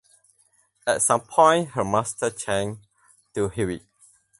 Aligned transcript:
At 0.87 1.03
some 1.03 1.21
point 1.21 1.73
her 1.73 1.85
master 1.85 2.31
changed 2.31 2.87
to 3.35 3.49
Hewitt. 3.49 3.83